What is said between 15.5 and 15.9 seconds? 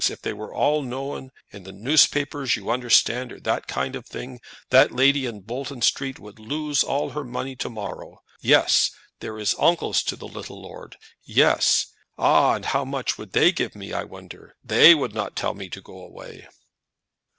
me to